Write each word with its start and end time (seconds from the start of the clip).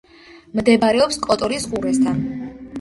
მდებარეობს 0.59 1.21
კოტორის 1.27 1.71
ყურესთან. 1.75 2.27